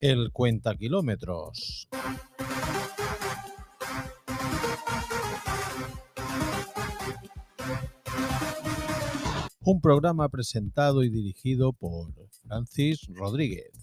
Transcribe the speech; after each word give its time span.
El 0.00 0.30
cuenta 0.32 0.74
kilómetros. 0.76 1.88
Un 9.64 9.80
programa 9.80 10.28
presentado 10.28 11.02
y 11.02 11.10
dirigido 11.10 11.72
por 11.72 12.12
Francis 12.46 13.06
Rodríguez. 13.08 13.77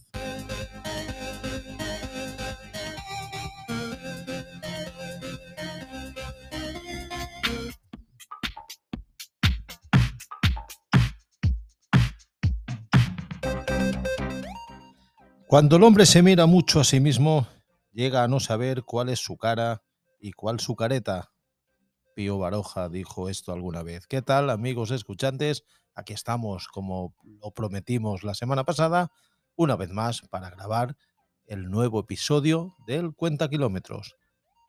Cuando 15.48 15.76
el 15.76 15.84
hombre 15.84 16.08
se 16.08 16.24
mira 16.24 16.48
mucho 16.48 16.80
a 16.80 16.84
sí 16.84 17.00
mismo, 17.00 17.48
llega 17.92 18.24
a 18.24 18.28
no 18.28 18.40
saber 18.40 18.82
cuál 18.82 19.10
es 19.10 19.20
su 19.20 19.38
cara 19.38 19.84
y 20.20 20.32
cuál 20.32 20.60
su 20.60 20.76
careta. 20.76 21.32
Pío 22.16 22.40
Baroja 22.40 22.90
dijo 22.90 23.30
esto 23.30 23.54
alguna 23.54 23.84
vez. 23.84 24.08
¿Qué 24.08 24.24
tal, 24.24 24.50
amigos 24.50 24.90
escuchantes? 24.90 25.64
Aquí 25.94 26.14
estamos, 26.14 26.68
como 26.68 27.16
lo 27.24 27.52
prometimos 27.52 28.24
la 28.24 28.34
semana 28.34 28.64
pasada, 28.64 29.12
una 29.56 29.76
vez 29.76 29.92
más 29.92 30.22
para 30.32 30.50
grabar 30.50 30.98
el 31.46 31.70
nuevo 31.70 32.00
episodio 32.00 32.76
del 32.88 33.14
Cuenta 33.14 33.48
Kilómetros. 33.48 34.18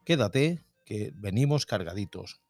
Quédate, 0.05 0.63
que 0.85 1.11
venimos 1.15 1.65
cargaditos. 1.65 2.43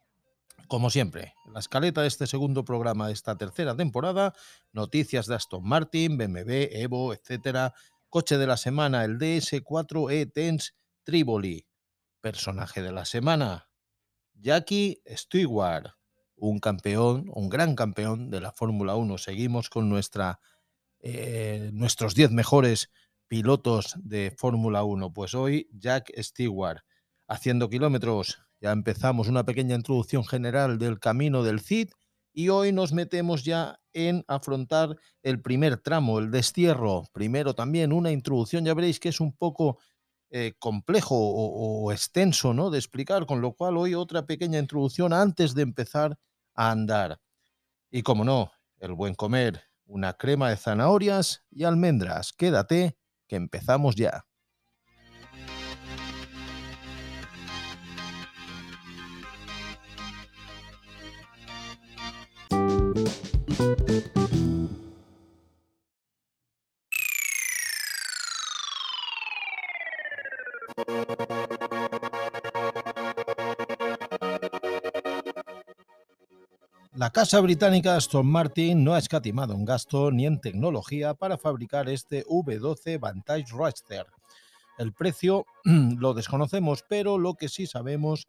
Como 0.67 0.91
siempre, 0.91 1.35
la 1.53 1.61
escaleta 1.61 2.03
de 2.03 2.09
este 2.09 2.27
segundo 2.27 2.65
programa 2.65 3.07
de 3.07 3.13
esta 3.13 3.37
tercera 3.37 3.77
temporada, 3.77 4.35
noticias 4.73 5.29
de 5.29 5.37
Aston 5.37 5.63
Martin, 5.63 6.19
BMW, 6.19 6.67
Evo, 6.73 7.15
etcétera, 7.15 7.73
Coche 8.17 8.39
de 8.39 8.47
la 8.47 8.57
semana, 8.57 9.05
el 9.05 9.19
DS4E 9.19 10.33
Tense 10.33 10.73
Triboli. 11.05 11.67
Personaje 12.23 12.81
de 12.81 12.91
la 12.91 13.05
semana, 13.05 13.69
Jackie 14.33 15.03
Stewart, 15.07 15.91
un 16.35 16.59
campeón, 16.59 17.31
un 17.35 17.51
gran 17.51 17.75
campeón 17.75 18.31
de 18.31 18.41
la 18.41 18.53
Fórmula 18.53 18.97
1. 18.97 19.19
Seguimos 19.19 19.69
con 19.69 19.91
nuestra, 19.91 20.41
eh, 21.01 21.69
nuestros 21.75 22.15
10 22.15 22.31
mejores 22.31 22.91
pilotos 23.29 23.95
de 23.99 24.35
Fórmula 24.35 24.83
1. 24.83 25.13
Pues 25.13 25.35
hoy 25.35 25.69
Jack 25.75 26.11
Stewart 26.17 26.79
haciendo 27.29 27.69
kilómetros. 27.69 28.39
Ya 28.63 28.73
empezamos 28.73 29.29
una 29.29 29.45
pequeña 29.45 29.77
introducción 29.77 30.25
general 30.25 30.79
del 30.79 31.01
camino 31.01 31.43
del 31.43 31.61
CID 31.61 31.91
y 32.37 32.51
hoy 32.51 32.71
nos 32.71 32.93
metemos 32.93 33.45
ya 33.45 33.81
en 33.95 34.23
afrontar 34.29 34.95
el 35.23 35.41
primer 35.41 35.79
tramo, 35.79 36.19
el 36.19 36.31
destierro. 36.31 37.05
Primero 37.15 37.55
también 37.55 37.95
una 37.95 38.13
introducción, 38.13 38.63
ya 38.63 38.75
veréis 38.75 39.01
que 39.01 39.09
es 39.09 39.21
un 39.21 39.35
poco 39.35 39.79
eh, 40.29 40.53
complejo 40.59 41.17
o, 41.17 41.83
o, 41.83 41.93
extenso 41.93 42.53
¿no? 42.53 42.69
de 42.69 42.77
explicar, 42.77 43.25
con 43.25 43.41
lo 43.41 43.55
cual 43.55 43.79
hoy 43.79 43.95
otra 43.95 44.27
pequeña 44.27 44.59
introducción 44.59 45.15
antes 45.15 45.55
de 45.55 45.63
empezar 45.63 46.19
a 46.55 46.73
andar. 46.73 47.19
Y 47.91 48.03
como 48.03 48.23
no, 48.23 48.53
el 48.81 48.93
buen 48.93 49.15
comer, 49.15 49.63
una 49.87 50.13
crema 50.13 50.51
de 50.51 50.59
zanahorias 50.59 51.43
y 51.51 51.65
almendras. 51.65 52.35
Quédate, 52.35 52.99
que 53.27 53.37
empezamos 53.37 53.97
ya. 53.97 54.26
Casa 77.17 77.41
británica 77.41 77.97
Aston 77.97 78.27
Martin 78.27 78.85
no 78.85 78.93
ha 78.93 78.99
escatimado 78.99 79.55
en 79.55 79.65
gasto 79.65 80.11
ni 80.11 80.27
en 80.27 80.39
tecnología 80.39 81.15
para 81.15 81.39
fabricar 81.39 81.89
este 81.89 82.27
V12 82.27 83.01
Vantage 83.01 83.47
Roadster. 83.53 84.05
El 84.77 84.93
precio 84.93 85.47
lo 85.65 86.13
desconocemos, 86.13 86.85
pero 86.87 87.17
lo 87.17 87.33
que 87.33 87.49
sí 87.49 87.67
sabemos 87.67 88.29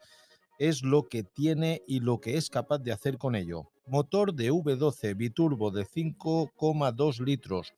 es 0.58 0.84
lo 0.84 1.10
que 1.10 1.24
tiene 1.24 1.82
y 1.86 2.00
lo 2.00 2.22
que 2.22 2.38
es 2.38 2.50
capaz 2.50 2.78
de 2.78 2.94
hacer 2.94 3.18
con 3.18 3.36
ello. 3.36 3.70
Motor 3.88 4.34
de 4.34 4.54
V12 4.54 5.18
biturbo 5.18 5.70
de 5.70 5.86
5,2 5.86 7.20
litros, 7.20 7.74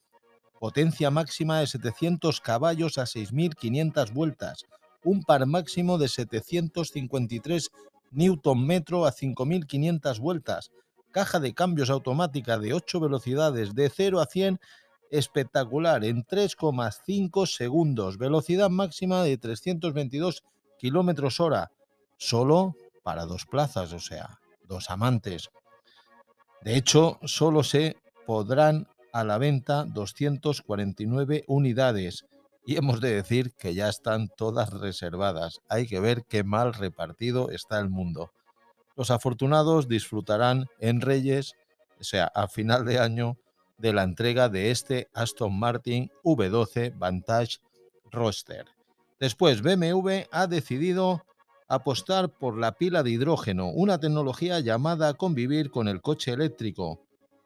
potencia 0.59 1.09
máxima 1.09 1.59
de 1.59 1.65
700 1.65 2.39
caballos 2.39 2.99
a 2.99 3.05
6.500 3.05 4.13
vueltas, 4.13 4.65
un 5.03 5.23
par 5.23 5.47
máximo 5.47 5.97
de 5.97 6.07
753 6.07 7.71
Newton 8.11 8.63
metro 8.63 9.07
a 9.07 9.11
5.500 9.11 10.19
vueltas, 10.19 10.71
caja 11.11 11.39
de 11.39 11.53
cambios 11.53 11.89
automática 11.89 12.57
de 12.57 12.73
8 12.73 12.99
velocidades 12.99 13.75
de 13.75 13.89
0 13.89 14.21
a 14.21 14.25
100 14.25 14.59
espectacular 15.11 16.03
en 16.03 16.23
3,5 16.23 17.47
segundos, 17.47 18.17
velocidad 18.17 18.69
máxima 18.69 19.23
de 19.23 19.37
322 19.37 20.43
kilómetros 20.77 21.39
hora, 21.39 21.71
solo 22.17 22.75
para 23.03 23.25
dos 23.25 23.45
plazas, 23.45 23.91
o 23.93 23.99
sea, 23.99 24.39
dos 24.67 24.89
amantes. 24.89 25.49
De 26.61 26.75
hecho, 26.75 27.19
solo 27.23 27.63
se 27.63 27.97
podrán 28.25 28.87
a 29.11 29.23
la 29.23 29.37
venta 29.37 29.85
249 29.85 31.45
unidades 31.47 32.25
y 32.65 32.75
hemos 32.75 33.01
de 33.01 33.15
decir 33.15 33.53
que 33.53 33.73
ya 33.73 33.89
están 33.89 34.29
todas 34.29 34.71
reservadas. 34.71 35.61
Hay 35.69 35.87
que 35.87 35.99
ver 35.99 36.23
qué 36.29 36.43
mal 36.43 36.73
repartido 36.73 37.49
está 37.49 37.79
el 37.79 37.89
mundo. 37.89 38.31
Los 38.99 39.11
afortunados 39.11 39.87
disfrutarán 39.87 40.65
en 40.77 40.99
Reyes, 40.99 41.55
o 42.01 42.03
sea, 42.03 42.25
a 42.35 42.49
final 42.49 42.83
de 42.83 42.99
año, 42.99 43.37
de 43.77 43.93
la 43.93 44.03
entrega 44.03 44.49
de 44.49 44.71
este 44.71 45.07
Aston 45.13 45.57
Martin 45.57 46.11
V12 46.21 46.97
Vantage 46.97 47.59
Roadster. 48.11 48.65
Después, 49.17 49.61
BMW 49.61 50.23
ha 50.33 50.47
decidido 50.47 51.23
apostar 51.69 52.27
por 52.27 52.57
la 52.57 52.73
pila 52.73 53.01
de 53.01 53.11
hidrógeno, 53.11 53.69
una 53.69 54.01
tecnología 54.01 54.59
llamada 54.59 55.13
convivir 55.13 55.71
con 55.71 55.87
el 55.87 56.01
coche 56.01 56.33
eléctrico. 56.33 56.99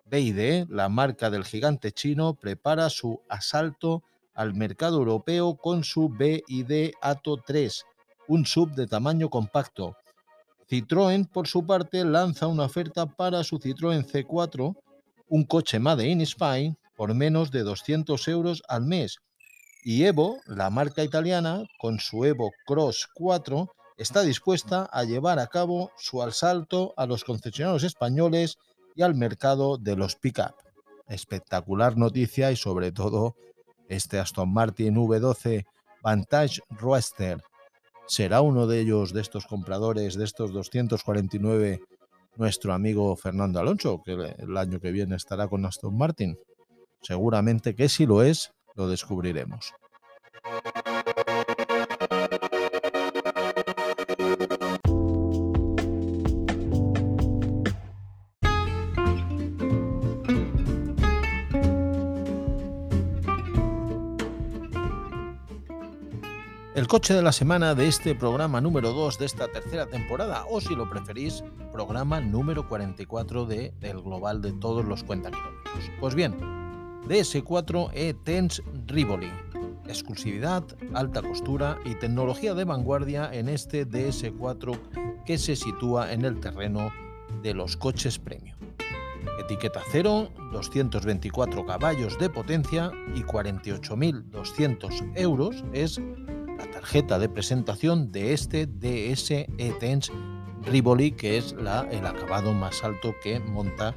BID, 0.05 0.65
la 0.69 0.89
marca 0.89 1.29
del 1.29 1.45
gigante 1.45 1.91
chino, 1.91 2.33
prepara 2.33 2.89
su 2.89 3.21
asalto 3.29 4.01
al 4.33 4.55
mercado 4.55 4.97
europeo 4.97 5.55
con 5.55 5.83
su 5.83 6.09
BID 6.09 6.93
Ato 6.99 7.37
3, 7.37 7.85
un 8.27 8.47
sub 8.47 8.71
de 8.71 8.87
tamaño 8.87 9.29
compacto. 9.29 9.95
Citroën, 10.73 11.27
por 11.27 11.47
su 11.47 11.67
parte, 11.67 12.03
lanza 12.03 12.47
una 12.47 12.63
oferta 12.63 13.05
para 13.05 13.43
su 13.43 13.59
Citroën 13.59 14.03
C4, 14.03 14.75
un 15.27 15.43
coche 15.43 15.77
Made 15.77 16.07
in 16.07 16.21
Spain, 16.21 16.75
por 16.95 17.13
menos 17.13 17.51
de 17.51 17.61
200 17.61 18.27
euros 18.29 18.63
al 18.67 18.81
mes. 18.81 19.19
Y 19.83 20.05
Evo, 20.05 20.39
la 20.47 20.71
marca 20.71 21.03
italiana, 21.03 21.63
con 21.77 21.99
su 21.99 22.25
Evo 22.25 22.49
Cross 22.65 23.07
4, 23.13 23.69
está 23.97 24.23
dispuesta 24.23 24.89
a 24.91 25.03
llevar 25.03 25.37
a 25.37 25.45
cabo 25.45 25.91
su 25.95 26.23
asalto 26.23 26.95
a 26.97 27.05
los 27.05 27.23
concesionarios 27.23 27.83
españoles 27.83 28.57
y 28.95 29.03
al 29.03 29.13
mercado 29.13 29.77
de 29.77 29.95
los 29.95 30.15
pick-up. 30.15 30.55
Espectacular 31.07 31.97
noticia 31.97 32.51
y 32.51 32.55
sobre 32.55 32.91
todo 32.91 33.35
este 33.89 34.17
Aston 34.17 34.51
Martin 34.51 34.95
V12 34.95 35.67
Vantage 36.01 36.61
Roadster. 36.71 37.43
¿Será 38.07 38.41
uno 38.41 38.67
de 38.67 38.81
ellos, 38.81 39.13
de 39.13 39.21
estos 39.21 39.45
compradores, 39.45 40.15
de 40.15 40.25
estos 40.25 40.51
249, 40.51 41.81
nuestro 42.35 42.73
amigo 42.73 43.15
Fernando 43.15 43.59
Alonso, 43.59 44.01
que 44.03 44.13
el 44.13 44.57
año 44.57 44.79
que 44.79 44.91
viene 44.91 45.15
estará 45.15 45.47
con 45.47 45.65
Aston 45.65 45.97
Martin? 45.97 46.37
Seguramente 47.01 47.75
que 47.75 47.89
si 47.89 48.05
lo 48.05 48.23
es, 48.23 48.51
lo 48.75 48.87
descubriremos. 48.87 49.73
El 66.83 66.89
coche 66.89 67.13
de 67.13 67.21
la 67.21 67.31
semana 67.31 67.75
de 67.75 67.87
este 67.87 68.13
programa 68.13 68.59
número 68.59 68.91
2 68.91 69.17
de 69.17 69.25
esta 69.25 69.47
tercera 69.47 69.85
temporada, 69.85 70.43
o 70.49 70.59
si 70.59 70.75
lo 70.75 70.89
preferís, 70.89 71.41
programa 71.71 72.19
número 72.19 72.67
44 72.67 73.45
de, 73.45 73.73
del 73.79 74.01
global 74.01 74.41
de 74.41 74.51
todos 74.51 74.83
los 74.83 75.01
cuenta 75.01 75.31
kilómetros. 75.31 75.91
Pues 76.01 76.13
bien, 76.13 76.35
DS4 77.07 77.89
E 77.93 78.13
Tense 78.25 78.61
Rivoli. 78.85 79.31
exclusividad, 79.87 80.65
alta 80.93 81.21
costura 81.21 81.79
y 81.85 81.95
tecnología 81.95 82.53
de 82.53 82.65
vanguardia 82.65 83.33
en 83.33 83.47
este 83.47 83.87
DS4 83.87 85.23
que 85.25 85.37
se 85.37 85.55
sitúa 85.55 86.11
en 86.11 86.25
el 86.25 86.41
terreno 86.41 86.91
de 87.41 87.53
los 87.53 87.77
coches 87.77 88.19
premium. 88.19 88.57
Etiqueta 89.39 89.79
cero, 89.89 90.29
224 90.51 91.65
caballos 91.65 92.19
de 92.19 92.29
potencia 92.29 92.91
y 93.15 93.21
48.200 93.21 95.13
euros 95.15 95.63
es 95.71 96.01
tarjeta 96.83 97.17
de 97.17 97.29
presentación 97.29 98.11
de 98.11 98.33
este 98.33 98.65
DS 98.65 99.31
E-Tense 99.31 100.11
Rivoli, 100.63 101.11
que 101.11 101.37
es 101.37 101.53
la, 101.53 101.87
el 101.89 102.05
acabado 102.05 102.51
más 102.53 102.83
alto 102.83 103.15
que 103.23 103.39
monta 103.39 103.95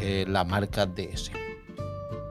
eh, 0.00 0.24
la 0.28 0.44
marca 0.44 0.86
DS. 0.86 1.32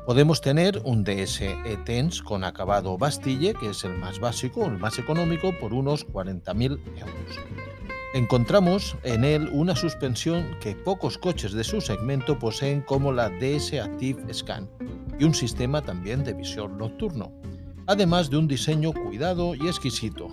Podemos 0.05 0.39
tener 0.39 0.81
un 0.85 1.03
DS 1.03 1.41
E-Tense 1.41 2.23
con 2.23 2.45
acabado 2.45 2.97
Bastille, 2.97 3.53
que 3.53 3.71
es 3.71 3.83
el 3.83 3.97
más 3.97 4.17
básico, 4.21 4.65
el 4.65 4.77
más 4.77 4.97
económico, 4.97 5.51
por 5.59 5.73
unos 5.73 6.07
40.000 6.07 6.79
euros. 6.97 7.39
Encontramos 8.13 8.95
en 9.03 9.25
él 9.25 9.49
una 9.51 9.75
suspensión 9.75 10.57
que 10.61 10.73
pocos 10.73 11.17
coches 11.17 11.51
de 11.51 11.65
su 11.65 11.81
segmento 11.81 12.39
poseen 12.39 12.79
como 12.79 13.11
la 13.11 13.27
DS 13.27 13.73
Active 13.73 14.33
Scan 14.33 14.69
y 15.19 15.25
un 15.25 15.33
sistema 15.33 15.81
también 15.81 16.23
de 16.23 16.33
visión 16.33 16.77
nocturno, 16.77 17.33
además 17.87 18.29
de 18.29 18.37
un 18.37 18.47
diseño 18.47 18.93
cuidado 18.93 19.55
y 19.55 19.67
exquisito. 19.67 20.29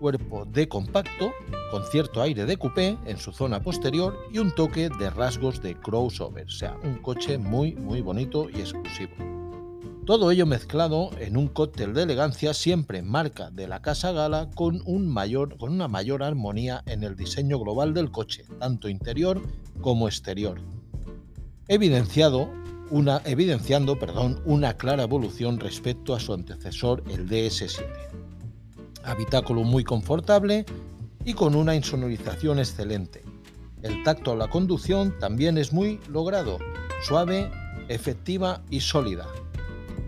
Cuerpo 0.00 0.44
de 0.44 0.68
compacto, 0.68 1.32
con 1.70 1.84
cierto 1.86 2.20
aire 2.20 2.44
de 2.44 2.56
coupé 2.56 2.98
en 3.06 3.18
su 3.18 3.32
zona 3.32 3.62
posterior 3.62 4.18
y 4.32 4.38
un 4.38 4.54
toque 4.54 4.88
de 4.98 5.10
rasgos 5.10 5.62
de 5.62 5.76
crossover, 5.76 6.50
sea, 6.50 6.76
un 6.82 6.96
coche 6.96 7.38
muy 7.38 7.74
muy 7.74 8.00
bonito 8.00 8.48
y 8.50 8.60
exclusivo. 8.60 9.12
Todo 10.04 10.32
ello 10.32 10.46
mezclado 10.46 11.10
en 11.20 11.36
un 11.36 11.46
cóctel 11.46 11.94
de 11.94 12.02
elegancia 12.02 12.54
siempre 12.54 13.02
marca 13.02 13.50
de 13.50 13.68
la 13.68 13.82
Casa 13.82 14.10
Gala 14.10 14.50
con, 14.52 14.82
un 14.84 15.06
mayor, 15.06 15.56
con 15.58 15.72
una 15.72 15.86
mayor 15.86 16.24
armonía 16.24 16.82
en 16.86 17.04
el 17.04 17.14
diseño 17.14 17.60
global 17.60 17.94
del 17.94 18.10
coche, 18.10 18.44
tanto 18.58 18.88
interior 18.88 19.40
como 19.80 20.08
exterior. 20.08 20.60
Evidenciado 21.68 22.50
una, 22.92 23.22
evidenciando 23.24 23.98
perdón, 23.98 24.42
una 24.44 24.76
clara 24.76 25.04
evolución 25.04 25.58
respecto 25.58 26.14
a 26.14 26.20
su 26.20 26.34
antecesor, 26.34 27.02
el 27.08 27.26
DS7. 27.26 27.86
Habitáculo 29.02 29.62
muy 29.64 29.82
confortable 29.82 30.66
y 31.24 31.32
con 31.32 31.54
una 31.54 31.74
insonorización 31.74 32.58
excelente. 32.58 33.22
El 33.80 34.02
tacto 34.02 34.32
a 34.32 34.36
la 34.36 34.48
conducción 34.48 35.18
también 35.18 35.56
es 35.56 35.72
muy 35.72 36.00
logrado, 36.06 36.58
suave, 37.02 37.50
efectiva 37.88 38.62
y 38.68 38.80
sólida. 38.80 39.26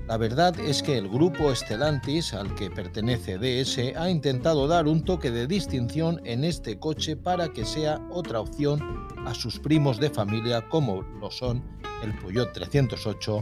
La 0.06 0.18
verdad 0.18 0.60
es 0.60 0.82
que 0.82 0.98
el 0.98 1.08
grupo 1.08 1.54
Stellantis 1.54 2.34
al 2.34 2.54
que 2.54 2.70
pertenece 2.70 3.38
DS 3.38 3.96
ha 3.96 4.10
intentado 4.10 4.68
dar 4.68 4.86
un 4.86 5.02
toque 5.02 5.30
de 5.30 5.46
distinción 5.46 6.20
en 6.24 6.44
este 6.44 6.78
coche 6.78 7.16
para 7.16 7.48
que 7.48 7.64
sea 7.64 8.06
otra 8.10 8.40
opción 8.40 9.06
a 9.24 9.32
sus 9.32 9.58
primos 9.58 9.98
de 9.98 10.10
familia 10.10 10.68
como 10.68 11.00
lo 11.00 11.30
son 11.30 11.62
el 12.04 12.14
Peugeot 12.18 12.52
308 12.52 13.40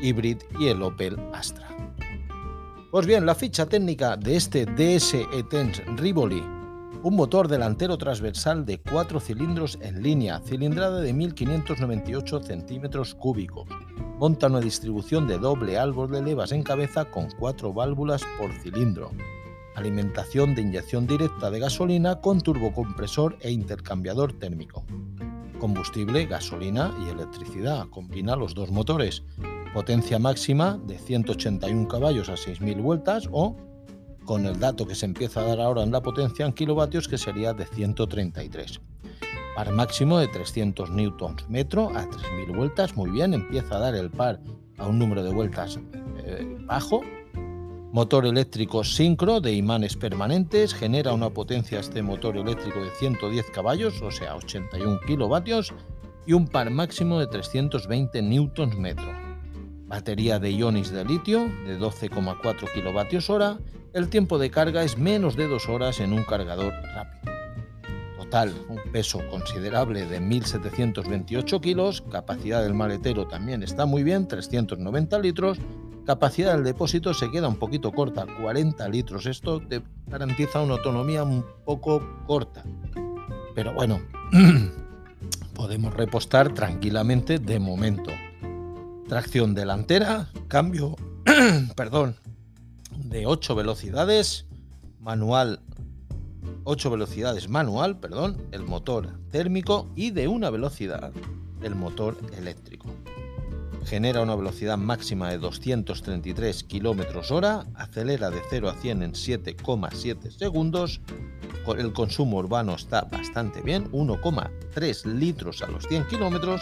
Hybrid 0.00 0.38
y 0.60 0.68
el 0.68 0.82
Opel 0.82 1.18
Astra. 1.32 1.68
Pues 2.90 3.06
bien, 3.06 3.26
la 3.26 3.34
ficha 3.34 3.66
técnica 3.66 4.16
de 4.16 4.36
este 4.36 4.64
DS 4.64 5.14
E-Tense 5.14 5.84
Rivoli 5.96 6.58
un 7.04 7.14
motor 7.14 7.46
delantero 7.46 7.96
transversal 7.96 8.64
de 8.64 8.80
4 8.80 9.20
cilindros 9.20 9.78
en 9.80 10.02
línea, 10.02 10.40
cilindrada 10.40 11.00
de 11.00 11.12
1598 11.12 12.40
centímetros 12.42 13.14
cúbicos. 13.14 13.68
Monta 14.18 14.48
una 14.48 14.60
distribución 14.60 15.28
de 15.28 15.38
doble 15.38 15.78
árbol 15.78 16.10
de 16.10 16.22
levas 16.22 16.50
en 16.50 16.64
cabeza 16.64 17.04
con 17.04 17.28
4 17.38 17.72
válvulas 17.72 18.22
por 18.36 18.52
cilindro. 18.52 19.12
Alimentación 19.76 20.56
de 20.56 20.62
inyección 20.62 21.06
directa 21.06 21.52
de 21.52 21.60
gasolina 21.60 22.20
con 22.20 22.40
turbocompresor 22.40 23.38
e 23.42 23.52
intercambiador 23.52 24.32
térmico. 24.32 24.84
Combustible, 25.58 26.26
gasolina 26.26 26.94
y 27.04 27.08
electricidad. 27.08 27.88
Combina 27.88 28.36
los 28.36 28.54
dos 28.54 28.70
motores. 28.70 29.22
Potencia 29.74 30.18
máxima 30.18 30.78
de 30.86 30.98
181 30.98 31.88
caballos 31.88 32.28
a 32.28 32.34
6.000 32.34 32.80
vueltas 32.82 33.28
o 33.32 33.56
con 34.24 34.46
el 34.46 34.60
dato 34.60 34.86
que 34.86 34.94
se 34.94 35.06
empieza 35.06 35.40
a 35.40 35.44
dar 35.44 35.60
ahora 35.60 35.82
en 35.82 35.90
la 35.90 36.02
potencia 36.02 36.44
en 36.44 36.52
kilovatios 36.52 37.08
que 37.08 37.18
sería 37.18 37.54
de 37.54 37.66
133. 37.66 38.80
Par 39.56 39.72
máximo 39.72 40.18
de 40.18 40.28
300 40.28 40.90
newtons 40.90 41.48
metro 41.48 41.90
a 41.96 42.08
3000 42.08 42.56
vueltas, 42.56 42.94
muy 42.94 43.10
bien, 43.10 43.34
empieza 43.34 43.76
a 43.76 43.80
dar 43.80 43.94
el 43.94 44.10
par 44.10 44.40
a 44.76 44.86
un 44.86 44.98
número 44.98 45.22
de 45.22 45.32
vueltas 45.32 45.80
eh, 46.24 46.46
bajo. 46.66 47.00
Motor 47.98 48.26
eléctrico 48.26 48.84
sincro 48.84 49.40
de 49.40 49.52
imanes 49.54 49.96
permanentes, 49.96 50.72
genera 50.72 51.12
una 51.12 51.30
potencia 51.30 51.80
este 51.80 52.00
motor 52.00 52.36
eléctrico 52.36 52.78
de 52.78 52.90
110 52.90 53.50
caballos, 53.50 54.00
o 54.02 54.12
sea, 54.12 54.36
81 54.36 55.00
kilovatios, 55.04 55.74
y 56.24 56.32
un 56.32 56.46
par 56.46 56.70
máximo 56.70 57.18
de 57.18 57.26
320 57.26 58.22
newtons 58.22 58.78
metro. 58.78 59.12
Batería 59.88 60.38
de 60.38 60.52
iones 60.52 60.92
de 60.92 61.04
litio 61.04 61.48
de 61.66 61.76
12,4 61.76 62.72
kilovatios 62.72 63.30
hora 63.30 63.58
el 63.92 64.08
tiempo 64.08 64.38
de 64.38 64.52
carga 64.52 64.84
es 64.84 64.96
menos 64.96 65.34
de 65.34 65.48
dos 65.48 65.68
horas 65.68 65.98
en 65.98 66.12
un 66.12 66.22
cargador 66.22 66.72
rápido. 66.94 67.32
Total, 68.16 68.54
un 68.68 68.92
peso 68.92 69.20
considerable 69.28 70.06
de 70.06 70.20
1.728 70.20 71.60
kilos, 71.60 72.04
capacidad 72.12 72.62
del 72.62 72.74
maletero 72.74 73.26
también 73.26 73.64
está 73.64 73.86
muy 73.86 74.04
bien, 74.04 74.28
390 74.28 75.18
litros, 75.18 75.58
capacidad 76.08 76.54
del 76.54 76.64
depósito 76.64 77.12
se 77.12 77.30
queda 77.30 77.48
un 77.48 77.58
poquito 77.58 77.92
corta, 77.92 78.24
40 78.40 78.88
litros. 78.88 79.26
Esto 79.26 79.60
te 79.60 79.82
garantiza 80.06 80.62
una 80.62 80.76
autonomía 80.76 81.22
un 81.22 81.44
poco 81.66 82.02
corta. 82.26 82.64
Pero 83.54 83.74
bueno, 83.74 84.00
podemos 85.54 85.92
repostar 85.92 86.54
tranquilamente 86.54 87.38
de 87.38 87.58
momento. 87.58 88.10
Tracción 89.06 89.54
delantera, 89.54 90.30
cambio, 90.48 90.96
perdón, 91.76 92.16
de 92.96 93.26
8 93.26 93.54
velocidades 93.54 94.46
manual 95.00 95.60
8 96.64 96.90
velocidades 96.90 97.50
manual, 97.50 97.98
perdón, 97.98 98.38
el 98.52 98.62
motor 98.62 99.10
térmico 99.30 99.90
y 99.94 100.10
de 100.12 100.26
una 100.26 100.48
velocidad 100.48 101.12
el 101.62 101.74
motor 101.74 102.16
eléctrico. 102.34 102.88
Genera 103.88 104.20
una 104.20 104.36
velocidad 104.36 104.76
máxima 104.76 105.30
de 105.30 105.38
233 105.38 106.64
km 106.64 107.30
hora, 107.30 107.64
acelera 107.74 108.28
de 108.28 108.42
0 108.50 108.68
a 108.68 108.74
100 108.74 109.02
en 109.02 109.12
7,7 109.12 110.30
segundos, 110.30 111.00
el 111.78 111.94
consumo 111.94 112.36
urbano 112.36 112.74
está 112.74 113.02
bastante 113.10 113.62
bien, 113.62 113.90
1,3 113.92 115.04
litros 115.06 115.62
a 115.62 115.68
los 115.68 115.86
100 115.86 116.04
km, 116.04 116.60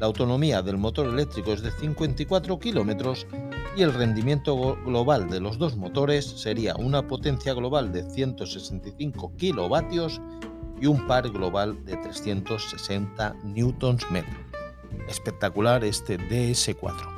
la 0.00 0.06
autonomía 0.06 0.62
del 0.62 0.76
motor 0.76 1.06
eléctrico 1.06 1.52
es 1.52 1.62
de 1.62 1.70
54 1.70 2.58
km 2.58 3.26
y 3.76 3.82
el 3.82 3.94
rendimiento 3.94 4.76
global 4.84 5.30
de 5.30 5.38
los 5.38 5.58
dos 5.58 5.76
motores 5.76 6.24
sería 6.24 6.74
una 6.74 7.06
potencia 7.06 7.54
global 7.54 7.92
de 7.92 8.02
165 8.10 9.36
kilovatios 9.36 10.20
y 10.80 10.86
un 10.86 11.06
par 11.06 11.30
global 11.30 11.84
de 11.84 11.96
360 11.98 13.36
newtons 13.44 14.10
metro. 14.10 14.53
Espectacular 15.08 15.84
este 15.84 16.18
DS4. 16.18 17.14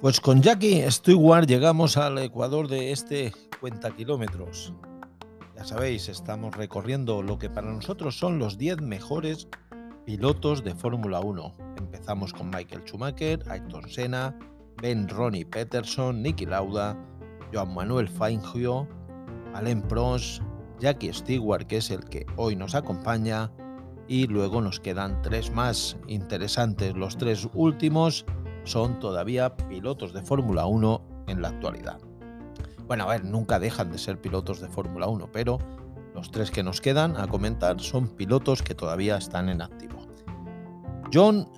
Pues 0.00 0.20
con 0.20 0.40
Jackie 0.40 0.88
Stewart 0.90 1.46
llegamos 1.46 1.96
al 1.96 2.16
Ecuador 2.18 2.68
de 2.68 2.92
este 2.92 3.32
cuenta 3.60 3.90
kilómetros. 3.90 4.72
Ya 5.56 5.64
sabéis, 5.64 6.08
estamos 6.08 6.56
recorriendo 6.56 7.20
lo 7.20 7.38
que 7.38 7.50
para 7.50 7.70
nosotros 7.72 8.16
son 8.16 8.38
los 8.38 8.56
10 8.56 8.80
mejores 8.80 9.48
pilotos 10.06 10.64
de 10.64 10.74
Fórmula 10.74 11.20
1. 11.20 11.67
Empezamos 11.78 12.32
con 12.32 12.50
Michael 12.50 12.82
Schumacher, 12.84 13.42
Ayrton 13.48 13.88
Senna, 13.88 14.36
Ben 14.82 15.08
Ronnie 15.08 15.46
Peterson, 15.46 16.22
Nicky 16.22 16.44
Lauda, 16.46 16.96
Joan 17.52 17.72
Manuel 17.72 18.08
Fangio, 18.08 18.88
Alain 19.54 19.82
Prost, 19.82 20.42
Jackie 20.80 21.12
Stewart, 21.12 21.66
que 21.66 21.78
es 21.78 21.90
el 21.90 22.04
que 22.04 22.26
hoy 22.36 22.56
nos 22.56 22.74
acompaña, 22.74 23.50
y 24.08 24.26
luego 24.26 24.60
nos 24.60 24.80
quedan 24.80 25.22
tres 25.22 25.52
más 25.52 25.96
interesantes. 26.06 26.94
Los 26.94 27.16
tres 27.16 27.48
últimos 27.54 28.24
son 28.64 28.98
todavía 28.98 29.56
pilotos 29.56 30.12
de 30.12 30.22
Fórmula 30.22 30.66
1 30.66 31.24
en 31.28 31.42
la 31.42 31.48
actualidad. 31.48 31.98
Bueno, 32.86 33.04
a 33.04 33.08
ver, 33.08 33.24
nunca 33.24 33.58
dejan 33.58 33.92
de 33.92 33.98
ser 33.98 34.20
pilotos 34.20 34.60
de 34.60 34.68
Fórmula 34.68 35.06
1, 35.06 35.30
pero 35.30 35.58
los 36.14 36.30
tres 36.30 36.50
que 36.50 36.62
nos 36.62 36.80
quedan 36.80 37.16
a 37.16 37.28
comentar 37.28 37.80
son 37.80 38.08
pilotos 38.08 38.62
que 38.62 38.74
todavía 38.74 39.16
están 39.16 39.48
en 39.48 39.62
activo. 39.62 39.98
John, 41.12 41.48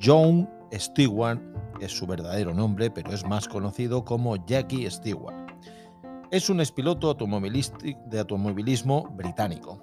John 0.00 0.48
Stewart 0.72 1.40
es 1.80 1.92
su 1.92 2.06
verdadero 2.06 2.54
nombre, 2.54 2.90
pero 2.90 3.12
es 3.12 3.26
más 3.26 3.48
conocido 3.48 4.04
como 4.04 4.36
Jackie 4.46 4.88
Stewart. 4.90 5.34
Es 6.30 6.50
un 6.50 6.60
expiloto 6.60 7.14
de 7.14 8.18
automovilismo 8.18 9.08
británico. 9.16 9.82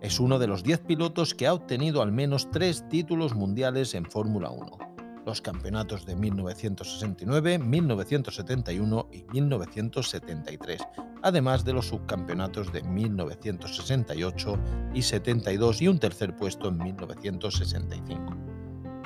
Es 0.00 0.18
uno 0.18 0.38
de 0.38 0.46
los 0.46 0.64
10 0.64 0.80
pilotos 0.80 1.34
que 1.34 1.46
ha 1.46 1.54
obtenido 1.54 2.02
al 2.02 2.10
menos 2.10 2.50
tres 2.50 2.88
títulos 2.88 3.34
mundiales 3.34 3.94
en 3.94 4.04
Fórmula 4.04 4.50
1, 4.50 4.78
los 5.24 5.40
campeonatos 5.40 6.04
de 6.04 6.16
1969, 6.16 7.58
1971 7.58 9.08
y 9.12 9.24
1973, 9.32 10.82
además 11.22 11.64
de 11.64 11.72
los 11.74 11.88
subcampeonatos 11.88 12.72
de 12.72 12.82
1968 12.82 14.58
y 14.94 15.02
72 15.02 15.82
y 15.82 15.88
un 15.88 15.98
tercer 15.98 16.36
puesto 16.36 16.68
en 16.68 16.78
1965. 16.78 18.53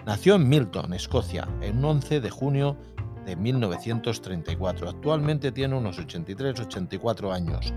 Nació 0.09 0.37
en 0.37 0.49
Milton, 0.49 0.95
Escocia, 0.95 1.47
en 1.61 1.85
11 1.85 2.23
de 2.23 2.31
junio 2.31 2.79
de 3.27 3.37
1934. 3.37 4.89
Actualmente 4.89 5.53
tiene 5.53 5.77
unos 5.77 5.99
83-84 5.99 7.31
años 7.31 7.75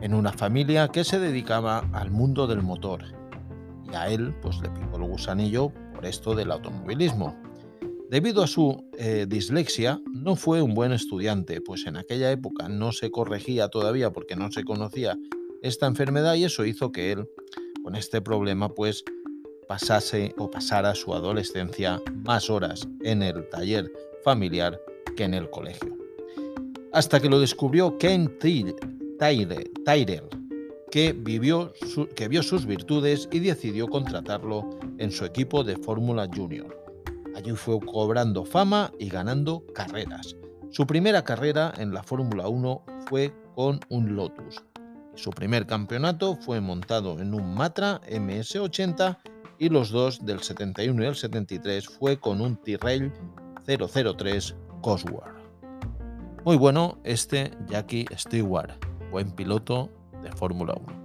en 0.00 0.14
una 0.14 0.32
familia 0.32 0.86
que 0.86 1.02
se 1.02 1.18
dedicaba 1.18 1.80
al 1.92 2.12
mundo 2.12 2.46
del 2.46 2.62
motor. 2.62 3.02
Y 3.90 3.96
a 3.96 4.08
él 4.08 4.36
pues 4.40 4.60
le 4.60 4.68
picó 4.68 4.98
el 4.98 5.02
gusanillo 5.02 5.72
por 5.92 6.06
esto 6.06 6.36
del 6.36 6.52
automovilismo. 6.52 7.36
Debido 8.08 8.44
a 8.44 8.46
su 8.46 8.88
eh, 8.96 9.26
dislexia, 9.28 10.00
no 10.12 10.36
fue 10.36 10.62
un 10.62 10.74
buen 10.74 10.92
estudiante, 10.92 11.60
pues 11.60 11.88
en 11.88 11.96
aquella 11.96 12.30
época 12.30 12.68
no 12.68 12.92
se 12.92 13.10
corregía 13.10 13.66
todavía 13.66 14.12
porque 14.12 14.36
no 14.36 14.52
se 14.52 14.62
conocía 14.62 15.18
esta 15.60 15.88
enfermedad 15.88 16.36
y 16.36 16.44
eso 16.44 16.64
hizo 16.64 16.92
que 16.92 17.10
él, 17.10 17.28
con 17.82 17.96
este 17.96 18.20
problema, 18.22 18.68
pues 18.68 19.02
pasase 19.72 20.34
o 20.36 20.50
pasara 20.50 20.94
su 20.94 21.14
adolescencia 21.14 21.98
más 22.12 22.50
horas 22.50 22.86
en 23.04 23.22
el 23.22 23.48
taller 23.48 23.90
familiar 24.22 24.78
que 25.16 25.24
en 25.24 25.32
el 25.32 25.48
colegio. 25.48 25.96
Hasta 26.92 27.18
que 27.20 27.30
lo 27.30 27.40
descubrió 27.40 27.96
Ken 27.96 28.38
Tyrell, 28.38 28.76
que, 30.90 31.14
vivió 31.14 31.72
que 32.14 32.28
vio 32.28 32.42
sus 32.42 32.66
virtudes 32.66 33.30
y 33.32 33.38
decidió 33.38 33.88
contratarlo 33.88 34.68
en 34.98 35.10
su 35.10 35.24
equipo 35.24 35.64
de 35.64 35.76
Fórmula 35.76 36.28
Junior. 36.30 36.78
Allí 37.34 37.52
fue 37.52 37.80
cobrando 37.80 38.44
fama 38.44 38.92
y 38.98 39.08
ganando 39.08 39.64
carreras. 39.74 40.36
Su 40.68 40.86
primera 40.86 41.24
carrera 41.24 41.72
en 41.78 41.94
la 41.94 42.02
Fórmula 42.02 42.46
1 42.46 42.84
fue 43.08 43.32
con 43.54 43.80
un 43.88 44.16
Lotus. 44.16 44.62
Su 45.14 45.30
primer 45.30 45.66
campeonato 45.66 46.36
fue 46.36 46.60
montado 46.60 47.20
en 47.20 47.32
un 47.32 47.54
Matra 47.54 48.02
MS80 48.02 49.16
y 49.62 49.68
los 49.68 49.90
dos 49.90 50.26
del 50.26 50.40
71 50.40 51.04
y 51.04 51.06
el 51.06 51.14
73 51.14 51.86
fue 51.86 52.18
con 52.18 52.40
un 52.40 52.56
Tyrrell 52.56 53.12
003 53.64 54.56
Cosworth. 54.80 55.36
Muy 56.44 56.56
bueno 56.56 56.98
este 57.04 57.52
Jackie 57.68 58.04
Stewart 58.18 58.72
buen 59.12 59.30
piloto 59.30 59.88
de 60.20 60.32
Fórmula 60.32 60.74
1. 60.74 61.04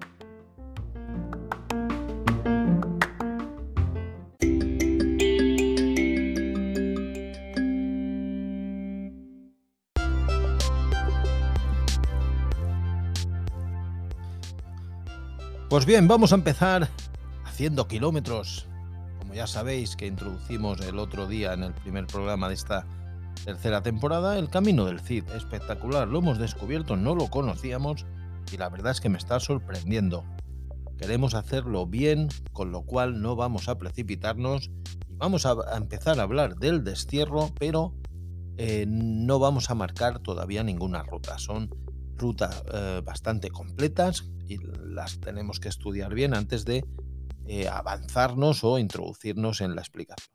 Pues 15.70 15.86
bien, 15.86 16.08
vamos 16.08 16.32
a 16.32 16.36
empezar 16.36 16.90
haciendo 17.58 17.88
kilómetros. 17.88 18.68
Como 19.18 19.34
ya 19.34 19.48
sabéis 19.48 19.96
que 19.96 20.06
introducimos 20.06 20.80
el 20.82 21.00
otro 21.00 21.26
día 21.26 21.54
en 21.54 21.64
el 21.64 21.74
primer 21.74 22.06
programa 22.06 22.50
de 22.50 22.54
esta 22.54 22.86
Tercera 23.46 23.82
temporada, 23.82 24.38
El 24.38 24.48
Camino 24.48 24.86
del 24.86 25.00
Cid. 25.00 25.24
Espectacular, 25.36 26.08
lo 26.08 26.20
hemos 26.20 26.38
descubierto, 26.38 26.96
no 26.98 27.16
lo 27.16 27.32
conocíamos 27.32 28.06
y 28.52 28.58
la 28.58 28.70
verdad 28.70 28.92
es 28.92 29.02
que 29.02 29.10
me 29.10 29.18
está 29.18 29.40
sorprendiendo. 29.40 30.24
Queremos 31.00 31.34
hacerlo 31.34 31.88
bien, 31.88 32.28
con 32.54 32.72
lo 32.72 32.84
cual 32.84 33.24
no 33.24 33.36
vamos 33.36 33.70
a 33.70 33.80
precipitarnos 33.80 34.70
y 35.10 35.16
vamos 35.16 35.48
a, 35.48 35.56
empezar 35.76 36.20
a 36.20 36.24
hablar 36.24 36.58
del 36.58 36.84
destierro, 36.84 37.50
pero 37.58 37.96
eh, 38.58 38.86
no 38.88 39.40
vamos 39.40 39.72
a 39.72 39.76
marcar 39.76 40.20
todavía 40.20 40.62
ninguna 40.62 41.02
ruta. 41.02 41.40
Son 41.40 41.72
rutas 42.18 42.64
eh, 42.72 43.02
bastante 43.04 43.50
completas 43.50 44.30
y 44.48 44.60
las 44.86 45.20
tenemos 45.20 45.60
que 45.60 45.70
estudiar 45.70 46.14
bien 46.14 46.36
antes 46.36 46.64
de 46.64 46.86
eh, 47.48 47.68
avanzarnos 47.68 48.64
o 48.64 48.78
introducirnos 48.78 49.62
en 49.62 49.76
la 49.76 49.82
explicación. 49.82 50.34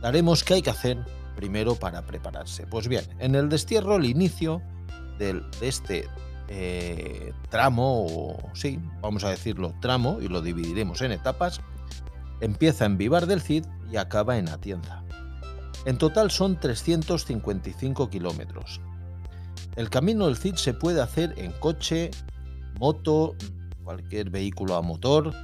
Daremos 0.00 0.44
qué 0.44 0.54
hay 0.54 0.62
que 0.62 0.70
hacer 0.70 0.98
primero 1.36 1.74
para 1.74 2.02
prepararse. 2.02 2.66
Pues 2.66 2.88
bien, 2.88 3.04
en 3.18 3.34
el 3.34 3.48
destierro, 3.48 3.96
el 3.96 4.04
inicio 4.04 4.62
de 5.18 5.42
este 5.60 6.08
eh, 6.48 7.32
tramo, 7.48 8.06
o 8.06 8.50
sí, 8.54 8.78
vamos 9.00 9.24
a 9.24 9.30
decirlo 9.30 9.74
tramo, 9.80 10.18
y 10.20 10.28
lo 10.28 10.42
dividiremos 10.42 11.00
en 11.00 11.12
etapas, 11.12 11.60
empieza 12.40 12.84
en 12.84 12.98
Vivar 12.98 13.26
del 13.26 13.40
Cid 13.40 13.64
y 13.90 13.96
acaba 13.96 14.36
en 14.36 14.48
Atienza. 14.48 15.02
En 15.86 15.98
total 15.98 16.30
son 16.30 16.58
355 16.58 18.10
kilómetros. 18.10 18.80
El 19.76 19.90
camino 19.90 20.26
del 20.26 20.36
Cid 20.36 20.54
se 20.56 20.74
puede 20.74 21.00
hacer 21.00 21.34
en 21.36 21.52
coche, 21.52 22.10
moto, 22.78 23.34
cualquier 23.82 24.30
vehículo 24.30 24.76
a 24.76 24.82
motor, 24.82 25.34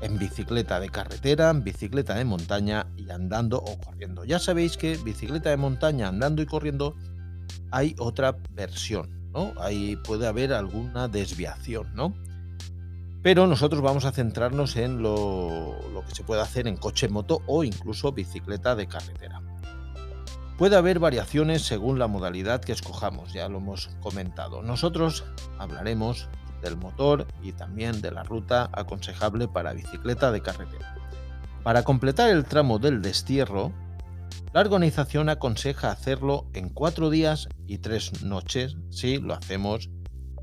en 0.00 0.18
bicicleta 0.18 0.80
de 0.80 0.90
carretera, 0.90 1.50
en 1.50 1.64
bicicleta 1.64 2.14
de 2.14 2.24
montaña 2.24 2.86
y 2.96 3.10
andando 3.10 3.58
o 3.58 3.78
corriendo. 3.78 4.24
Ya 4.24 4.38
sabéis 4.38 4.76
que 4.76 4.96
bicicleta 4.96 5.50
de 5.50 5.56
montaña, 5.56 6.08
andando 6.08 6.42
y 6.42 6.46
corriendo, 6.46 6.96
hay 7.70 7.94
otra 7.98 8.36
versión, 8.50 9.30
¿no? 9.32 9.52
Ahí 9.60 9.96
puede 9.96 10.26
haber 10.26 10.52
alguna 10.52 11.08
desviación, 11.08 11.94
¿no? 11.94 12.14
Pero 13.22 13.46
nosotros 13.46 13.80
vamos 13.82 14.04
a 14.04 14.12
centrarnos 14.12 14.76
en 14.76 15.00
lo, 15.00 15.76
lo 15.92 16.04
que 16.04 16.14
se 16.14 16.24
puede 16.24 16.42
hacer 16.42 16.66
en 16.66 16.76
coche, 16.76 17.08
moto 17.08 17.40
o 17.46 17.62
incluso 17.62 18.12
bicicleta 18.12 18.74
de 18.74 18.88
carretera. 18.88 19.40
Puede 20.58 20.76
haber 20.76 20.98
variaciones 20.98 21.62
según 21.62 21.98
la 21.98 22.08
modalidad 22.08 22.60
que 22.60 22.72
escojamos, 22.72 23.32
ya 23.32 23.48
lo 23.48 23.58
hemos 23.58 23.90
comentado. 24.00 24.62
Nosotros 24.62 25.24
hablaremos 25.58 26.28
del 26.62 26.76
motor 26.76 27.26
y 27.42 27.52
también 27.52 28.00
de 28.00 28.10
la 28.10 28.22
ruta 28.22 28.70
aconsejable 28.72 29.48
para 29.48 29.74
bicicleta 29.74 30.32
de 30.32 30.40
carretera. 30.40 30.96
Para 31.62 31.82
completar 31.82 32.30
el 32.30 32.44
tramo 32.44 32.78
del 32.78 33.02
destierro, 33.02 33.72
la 34.52 34.60
organización 34.60 35.28
aconseja 35.28 35.90
hacerlo 35.90 36.46
en 36.54 36.68
cuatro 36.68 37.10
días 37.10 37.48
y 37.66 37.78
tres 37.78 38.22
noches 38.22 38.76
si 38.90 39.18
lo 39.18 39.34
hacemos 39.34 39.90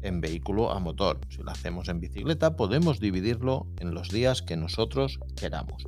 en 0.02 0.22
vehículo 0.22 0.72
a 0.72 0.80
motor. 0.80 1.20
Si 1.30 1.44
lo 1.44 1.52
hacemos 1.52 1.90
en 1.90 2.00
bicicleta, 2.00 2.56
podemos 2.56 3.00
dividirlo 3.00 3.68
en 3.80 3.94
los 3.94 4.10
días 4.10 4.42
que 4.42 4.58
nosotros 4.58 5.20
queramos. 5.36 5.84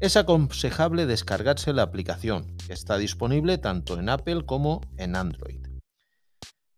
Es 0.00 0.16
aconsejable 0.16 1.06
descargarse 1.06 1.72
la 1.72 1.82
aplicación, 1.82 2.56
que 2.66 2.72
está 2.72 2.98
disponible 2.98 3.58
tanto 3.58 3.98
en 3.98 4.08
Apple 4.08 4.44
como 4.46 4.80
en 4.96 5.16
Android. 5.16 5.67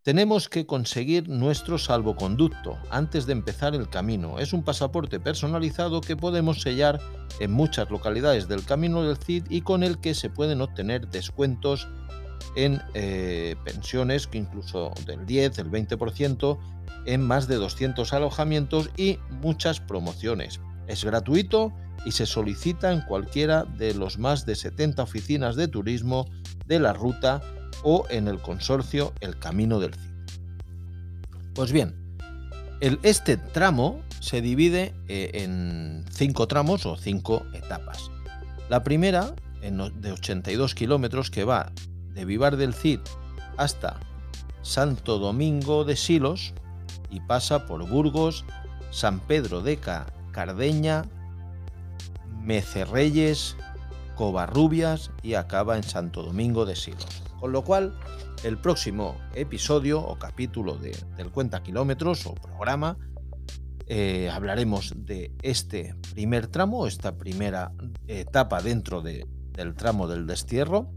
Tenemos 0.02 0.48
que 0.48 0.64
conseguir 0.64 1.28
nuestro 1.28 1.76
salvoconducto 1.76 2.78
antes 2.90 3.26
de 3.26 3.32
empezar 3.32 3.74
el 3.74 3.90
camino. 3.90 4.38
Es 4.38 4.54
un 4.54 4.62
pasaporte 4.62 5.20
personalizado 5.20 6.00
que 6.00 6.16
podemos 6.16 6.62
sellar 6.62 6.98
en 7.38 7.52
muchas 7.52 7.90
localidades 7.90 8.48
del 8.48 8.64
Camino 8.64 9.02
del 9.02 9.18
Cid 9.18 9.44
y 9.50 9.60
con 9.60 9.82
el 9.82 9.98
que 9.98 10.14
se 10.14 10.30
pueden 10.30 10.62
obtener 10.62 11.08
descuentos 11.08 11.86
en 12.56 12.80
eh, 12.94 13.56
pensiones, 13.62 14.26
que 14.26 14.38
incluso 14.38 14.90
del 15.04 15.26
10, 15.26 15.58
el 15.58 15.70
20%, 15.70 16.58
en 17.04 17.20
más 17.22 17.46
de 17.46 17.56
200 17.56 18.10
alojamientos 18.14 18.88
y 18.96 19.18
muchas 19.42 19.80
promociones. 19.80 20.62
Es 20.86 21.04
gratuito 21.04 21.74
y 22.06 22.12
se 22.12 22.24
solicita 22.24 22.90
en 22.90 23.02
cualquiera 23.02 23.64
de 23.64 23.92
los 23.92 24.18
más 24.18 24.46
de 24.46 24.54
70 24.54 25.02
oficinas 25.02 25.56
de 25.56 25.68
turismo 25.68 26.24
de 26.66 26.80
la 26.80 26.94
ruta 26.94 27.42
o 27.82 28.06
en 28.10 28.28
el 28.28 28.40
consorcio 28.40 29.12
El 29.20 29.38
Camino 29.38 29.80
del 29.80 29.94
Cid. 29.94 30.10
Pues 31.54 31.72
bien, 31.72 31.94
el, 32.80 32.98
este 33.02 33.36
tramo 33.36 34.00
se 34.20 34.40
divide 34.40 34.94
eh, 35.08 35.30
en 35.34 36.04
cinco 36.10 36.46
tramos 36.46 36.86
o 36.86 36.96
cinco 36.96 37.44
etapas. 37.54 38.10
La 38.68 38.84
primera, 38.84 39.34
de 39.60 40.12
82 40.12 40.74
kilómetros, 40.74 41.30
que 41.30 41.44
va 41.44 41.72
de 42.14 42.24
Vivar 42.24 42.56
del 42.56 42.74
Cid 42.74 43.00
hasta 43.56 43.98
Santo 44.62 45.18
Domingo 45.18 45.84
de 45.84 45.96
Silos 45.96 46.54
y 47.10 47.20
pasa 47.20 47.66
por 47.66 47.86
Burgos, 47.88 48.44
San 48.90 49.20
Pedro 49.20 49.60
de 49.60 49.78
Cardeña, 50.32 51.04
Mecerreyes, 52.42 53.56
Covarrubias 54.16 55.10
y 55.22 55.34
acaba 55.34 55.76
en 55.76 55.82
Santo 55.82 56.22
Domingo 56.22 56.64
de 56.64 56.76
Silos. 56.76 57.22
Con 57.40 57.52
lo 57.52 57.64
cual, 57.64 57.94
el 58.44 58.58
próximo 58.58 59.16
episodio 59.34 60.00
o 60.00 60.18
capítulo 60.18 60.76
del 60.76 61.30
Cuenta 61.32 61.62
Kilómetros 61.62 62.26
o 62.26 62.34
programa, 62.34 62.98
eh, 63.86 64.28
hablaremos 64.30 64.92
de 64.94 65.32
este 65.42 65.94
primer 66.12 66.48
tramo, 66.48 66.86
esta 66.86 67.16
primera 67.16 67.72
etapa 68.06 68.60
dentro 68.60 69.00
del 69.02 69.74
tramo 69.74 70.06
del 70.06 70.26
destierro. 70.26 70.92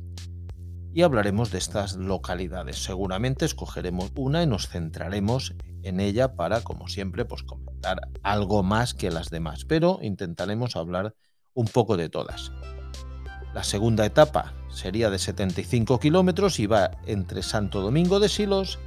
y 0.96 1.02
hablaremos 1.02 1.50
de 1.52 1.58
estas 1.58 1.96
localidades. 1.96 2.84
Seguramente 2.84 3.46
escogeremos 3.46 4.12
una 4.16 4.44
y 4.44 4.46
nos 4.46 4.68
centraremos 4.68 5.56
en 5.82 6.00
ella 6.00 6.36
para, 6.36 6.62
como 6.62 6.88
siempre, 6.88 7.26
pues 7.26 7.42
comentar 7.42 8.10
algo 8.22 8.62
más 8.62 8.94
que 8.94 9.10
las 9.10 9.32
demás, 9.32 9.66
pero 9.66 9.98
intentaremos 10.04 10.76
hablar 10.76 11.16
un 11.56 11.66
poco 11.66 11.98
de 11.98 12.10
todas. 12.10 12.52
La 13.54 13.64
segunda 13.64 14.06
etapa 14.06 14.54
sería 14.70 15.10
de 15.10 15.20
75 15.20 16.00
kilómetros 16.00 16.60
y 16.60 16.66
va 16.66 16.92
entre 17.06 17.44
Santo 17.44 17.82
Domingo 17.82 18.20
de 18.20 18.30
Silos 18.30 18.80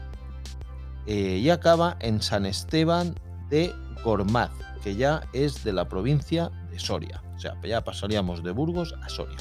eh, 1.07 1.39
y 1.41 1.51
acaba 1.51 1.97
en 2.01 2.21
San 2.21 2.47
Esteban 2.47 3.15
de 3.49 3.73
Gormaz, 4.03 4.51
que 4.83 4.97
ya 4.97 5.23
es 5.33 5.63
de 5.63 5.73
la 5.73 5.89
provincia 5.89 6.51
de 6.71 6.79
Soria. 6.79 7.23
O 7.37 7.39
sea, 7.39 7.55
ya 7.63 7.85
pasaríamos 7.85 8.43
de 8.43 8.51
Burgos 8.51 8.95
a 9.03 9.09
Soria 9.09 9.39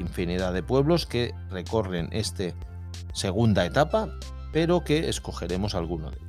infinidad 0.00 0.52
de 0.52 0.62
pueblos 0.62 1.06
que 1.06 1.34
recorren 1.50 2.08
esta 2.12 2.44
segunda 3.12 3.64
etapa, 3.66 4.08
pero 4.52 4.84
que 4.84 5.08
escogeremos 5.08 5.74
alguno 5.74 6.10
de 6.10 6.16
ellos. 6.16 6.28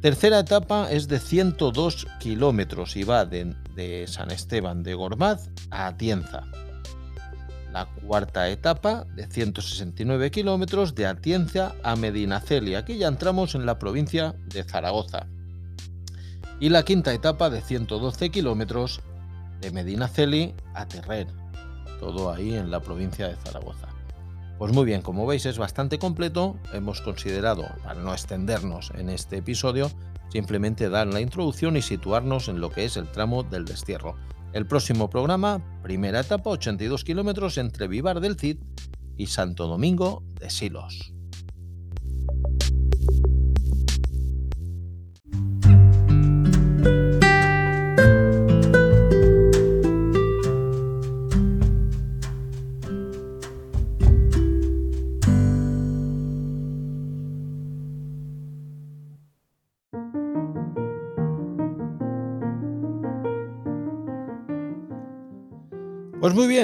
Tercera 0.00 0.40
etapa 0.40 0.90
es 0.90 1.08
de 1.08 1.18
102 1.18 2.06
kilómetros 2.20 2.96
y 2.96 3.04
va 3.04 3.26
de, 3.26 3.54
San 4.08 4.30
Esteban 4.30 4.82
de 4.82 4.94
Gormaz 4.94 5.50
a 5.70 5.86
Atienza. 5.86 6.44
La 7.72 7.86
cuarta 7.86 8.48
etapa 8.48 9.04
de 9.14 9.26
169 9.26 10.30
kilómetros 10.30 10.94
de 10.94 11.06
Atienza 11.06 11.74
a 11.84 11.96
Medinaceli. 11.96 12.74
Aquí 12.74 12.98
ya 12.98 13.08
entramos 13.08 13.54
en 13.54 13.66
la 13.66 13.78
provincia 13.78 14.34
de 14.46 14.64
Zaragoza. 14.64 15.26
Y 16.58 16.68
la 16.68 16.84
quinta 16.84 17.14
etapa 17.14 17.48
de 17.48 17.60
112 17.60 18.30
kilómetros 18.30 19.00
de 19.60 19.70
Medinaceli 19.70 20.54
a 20.74 20.86
Terrer 20.86 21.28
todo 22.00 22.32
ahí 22.32 22.54
en 22.54 22.70
la 22.70 22.80
provincia 22.80 23.28
de 23.28 23.36
Zaragoza. 23.36 23.88
Pues 24.58 24.72
muy 24.72 24.84
bien, 24.84 25.02
como 25.02 25.26
veis 25.26 25.46
es 25.46 25.58
bastante 25.58 25.98
completo, 25.98 26.56
hemos 26.72 27.00
considerado, 27.02 27.66
para 27.84 28.00
no 28.00 28.12
extendernos 28.12 28.90
en 28.96 29.10
este 29.10 29.38
episodio, 29.38 29.90
simplemente 30.30 30.88
dar 30.88 31.06
la 31.06 31.20
introducción 31.20 31.76
y 31.76 31.82
situarnos 31.82 32.48
en 32.48 32.60
lo 32.60 32.70
que 32.70 32.84
es 32.84 32.96
el 32.96 33.10
tramo 33.10 33.42
del 33.42 33.64
destierro. 33.64 34.16
El 34.52 34.66
próximo 34.66 35.08
programa, 35.08 35.62
primera 35.82 36.20
etapa, 36.20 36.50
82 36.50 37.04
kilómetros 37.04 37.56
entre 37.56 37.86
Vivar 37.86 38.20
del 38.20 38.36
Cid 38.36 38.58
y 39.16 39.26
Santo 39.26 39.68
Domingo 39.68 40.24
de 40.40 40.50
Silos. 40.50 41.14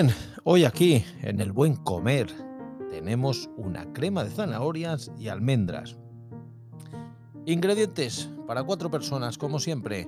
Bien, 0.03 0.15
hoy 0.45 0.67
aquí 0.67 1.07
en 1.23 1.41
el 1.41 1.53
buen 1.53 1.75
comer 1.75 2.31
tenemos 2.91 3.49
una 3.57 3.95
crema 3.95 4.25
de 4.25 4.31
zanahorias 4.31 5.11
y 5.19 5.29
almendras. 5.29 5.97
Ingredientes 7.47 8.29
para 8.47 8.63
cuatro 8.63 8.91
personas, 8.91 9.39
como 9.39 9.59
siempre, 9.59 10.07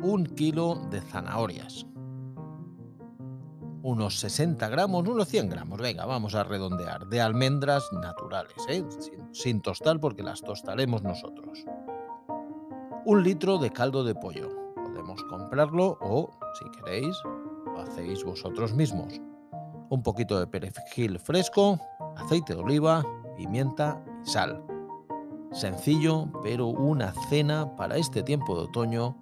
un 0.00 0.24
kilo 0.24 0.76
de 0.90 1.02
zanahorias, 1.02 1.84
unos 3.82 4.18
60 4.20 4.66
gramos, 4.70 5.06
unos 5.06 5.28
100 5.28 5.50
gramos, 5.50 5.78
venga, 5.78 6.06
vamos 6.06 6.34
a 6.34 6.42
redondear, 6.42 7.06
de 7.06 7.20
almendras 7.20 7.84
naturales, 7.92 8.56
¿eh? 8.70 8.82
sin, 9.00 9.34
sin 9.34 9.60
tostar 9.60 10.00
porque 10.00 10.22
las 10.22 10.40
tostaremos 10.40 11.02
nosotros. 11.02 11.66
Un 13.04 13.22
litro 13.22 13.58
de 13.58 13.70
caldo 13.70 14.02
de 14.02 14.14
pollo, 14.14 14.48
podemos 14.76 15.22
comprarlo 15.24 15.98
o, 16.00 16.30
si 16.58 16.70
queréis, 16.70 17.16
hacéis 17.80 18.24
vosotros 18.24 18.74
mismos. 18.74 19.20
Un 19.88 20.02
poquito 20.02 20.38
de 20.38 20.46
perejil 20.46 21.18
fresco, 21.18 21.80
aceite 22.16 22.54
de 22.54 22.60
oliva, 22.60 23.04
pimienta 23.36 24.02
y 24.24 24.28
sal. 24.28 24.62
Sencillo, 25.52 26.28
pero 26.42 26.68
una 26.68 27.12
cena 27.28 27.74
para 27.76 27.96
este 27.96 28.22
tiempo 28.22 28.54
de 28.54 28.62
otoño, 28.62 29.16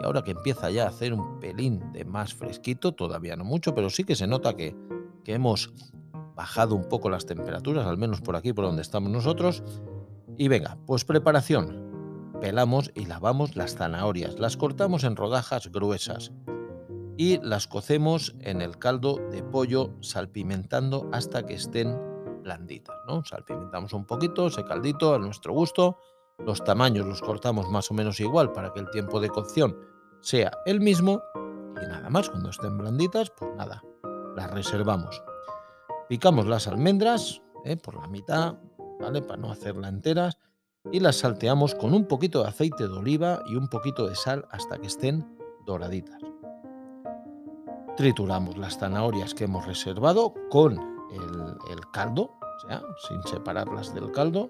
y 0.00 0.04
ahora 0.04 0.22
que 0.22 0.32
empieza 0.32 0.70
ya 0.70 0.84
a 0.84 0.88
hacer 0.88 1.14
un 1.14 1.40
pelín 1.40 1.92
de 1.92 2.04
más 2.04 2.34
fresquito, 2.34 2.92
todavía 2.92 3.36
no 3.36 3.44
mucho, 3.44 3.74
pero 3.74 3.88
sí 3.88 4.04
que 4.04 4.14
se 4.14 4.26
nota 4.26 4.56
que, 4.56 4.76
que 5.24 5.34
hemos 5.34 5.72
bajado 6.34 6.74
un 6.74 6.88
poco 6.88 7.08
las 7.08 7.26
temperaturas, 7.26 7.86
al 7.86 7.96
menos 7.96 8.20
por 8.20 8.36
aquí, 8.36 8.52
por 8.52 8.66
donde 8.66 8.82
estamos 8.82 9.10
nosotros. 9.10 9.62
Y 10.36 10.48
venga, 10.48 10.76
pues 10.86 11.04
preparación. 11.04 11.88
Pelamos 12.40 12.90
y 12.94 13.06
lavamos 13.06 13.56
las 13.56 13.76
zanahorias, 13.76 14.38
las 14.38 14.56
cortamos 14.56 15.04
en 15.04 15.16
rodajas 15.16 15.70
gruesas 15.70 16.32
y 17.20 17.38
las 17.42 17.66
cocemos 17.66 18.34
en 18.40 18.62
el 18.62 18.78
caldo 18.78 19.18
de 19.30 19.42
pollo 19.42 19.90
salpimentando 20.00 21.06
hasta 21.12 21.44
que 21.44 21.52
estén 21.52 21.94
blanditas. 22.42 22.96
¿no? 23.06 23.22
Salpimentamos 23.26 23.92
un 23.92 24.06
poquito 24.06 24.46
ese 24.46 24.64
caldito 24.64 25.14
a 25.14 25.18
nuestro 25.18 25.52
gusto. 25.52 25.98
Los 26.38 26.64
tamaños 26.64 27.06
los 27.06 27.20
cortamos 27.20 27.68
más 27.68 27.90
o 27.90 27.94
menos 27.94 28.20
igual 28.20 28.52
para 28.52 28.72
que 28.72 28.80
el 28.80 28.88
tiempo 28.88 29.20
de 29.20 29.28
cocción 29.28 29.76
sea 30.22 30.50
el 30.64 30.80
mismo. 30.80 31.20
Y 31.82 31.86
nada 31.86 32.08
más, 32.08 32.30
cuando 32.30 32.48
estén 32.48 32.78
blanditas, 32.78 33.30
pues 33.38 33.54
nada, 33.54 33.84
las 34.34 34.50
reservamos. 34.50 35.22
Picamos 36.08 36.46
las 36.46 36.68
almendras 36.68 37.42
¿eh? 37.66 37.76
por 37.76 37.96
la 38.00 38.08
mitad, 38.08 38.54
¿vale? 38.98 39.20
Para 39.20 39.42
no 39.42 39.52
hacerlas 39.52 39.92
enteras. 39.92 40.38
Y 40.90 41.00
las 41.00 41.16
salteamos 41.16 41.74
con 41.74 41.92
un 41.92 42.06
poquito 42.06 42.40
de 42.42 42.48
aceite 42.48 42.88
de 42.88 42.94
oliva 42.94 43.42
y 43.44 43.56
un 43.56 43.68
poquito 43.68 44.08
de 44.08 44.14
sal 44.14 44.46
hasta 44.50 44.78
que 44.78 44.86
estén 44.86 45.36
doraditas. 45.66 46.18
Trituramos 48.00 48.56
las 48.56 48.78
zanahorias 48.78 49.34
que 49.34 49.44
hemos 49.44 49.66
reservado 49.66 50.32
con 50.48 50.72
el, 51.10 51.80
caldo, 51.92 52.30
o 52.40 52.66
sea, 52.66 52.80
sin 53.06 53.22
separarlas 53.24 53.92
del 53.92 54.10
caldo. 54.10 54.48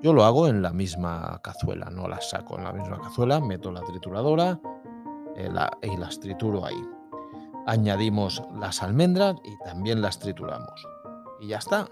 Yo 0.00 0.12
lo 0.12 0.22
hago 0.22 0.46
en 0.46 0.62
la 0.62 0.70
misma 0.70 1.40
cazuela, 1.42 1.90
no 1.90 2.06
las 2.06 2.30
saco 2.30 2.56
en 2.56 2.62
la 2.62 2.72
misma 2.72 3.00
cazuela, 3.00 3.40
meto 3.40 3.72
la 3.72 3.80
trituradora 3.80 4.60
eh, 5.34 5.50
y 5.82 5.96
las 5.96 6.20
trituro 6.20 6.64
ahí. 6.64 6.80
Añadimos 7.66 8.44
las 8.60 8.80
almendras 8.80 9.34
y 9.42 9.58
también 9.64 10.00
las 10.00 10.20
trituramos. 10.20 10.86
Y 11.40 11.48
ya 11.48 11.58
está. 11.58 11.88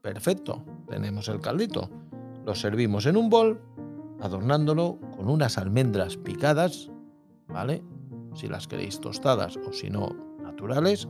Perfecto. 0.00 0.64
Tenemos 0.88 1.28
el 1.28 1.38
caldito. 1.40 1.90
Lo 2.46 2.54
servimos 2.54 3.04
en 3.04 3.18
un 3.18 3.28
bol, 3.28 3.60
adornándolo 4.22 4.98
con 5.14 5.28
unas 5.28 5.58
almendras 5.58 6.16
picadas, 6.16 6.90
¿vale? 7.46 7.84
Si 8.34 8.48
las 8.48 8.66
queréis 8.66 9.00
tostadas 9.00 9.56
o 9.56 9.72
si 9.72 9.90
no 9.90 10.10
naturales, 10.42 11.08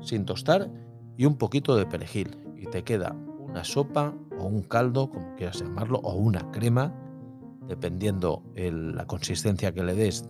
sin 0.00 0.24
tostar 0.24 0.70
y 1.16 1.24
un 1.26 1.36
poquito 1.36 1.76
de 1.76 1.86
perejil. 1.86 2.38
Y 2.56 2.66
te 2.66 2.82
queda 2.82 3.14
una 3.38 3.64
sopa 3.64 4.14
o 4.38 4.44
un 4.44 4.62
caldo, 4.62 5.10
como 5.10 5.34
quieras 5.36 5.60
llamarlo, 5.60 5.98
o 6.02 6.14
una 6.14 6.50
crema, 6.50 6.94
dependiendo 7.66 8.42
la 8.54 9.06
consistencia 9.06 9.72
que 9.72 9.82
le 9.82 9.94
des, 9.94 10.28